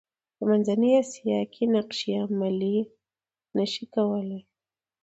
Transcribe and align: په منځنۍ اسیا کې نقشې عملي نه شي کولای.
په 0.35 0.43
منځنۍ 0.49 0.91
اسیا 1.01 1.39
کې 1.53 1.63
نقشې 1.75 2.11
عملي 2.23 2.77
نه 3.57 3.65
شي 3.71 3.85
کولای. 3.95 4.41